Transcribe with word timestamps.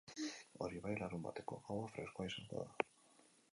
Hori 0.67 0.81
bai, 0.85 0.93
larunbateko 1.01 1.59
gaua 1.69 1.93
freskoa 1.93 2.29
izango 2.33 2.65
da. 2.65 2.89